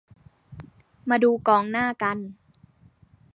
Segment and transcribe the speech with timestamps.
[1.09, 2.17] มาดูกองหน้ากัน